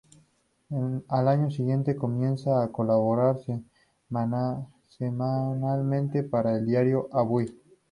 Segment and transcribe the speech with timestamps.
[1.09, 3.37] Al año siguiente comienza a colaborar
[4.87, 7.55] semanalmente para el diario Avui.